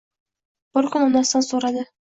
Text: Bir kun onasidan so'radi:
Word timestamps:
Bir 0.79 0.89
kun 0.95 1.07
onasidan 1.11 1.47
so'radi: 1.53 1.89